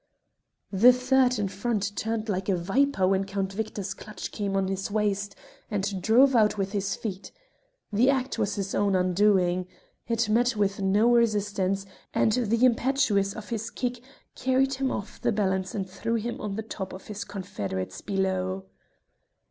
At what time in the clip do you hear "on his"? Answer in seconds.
4.57-4.89